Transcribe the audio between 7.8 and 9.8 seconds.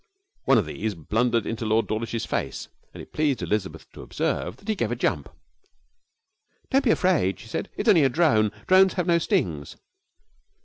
only a drone. Drones have no stings.'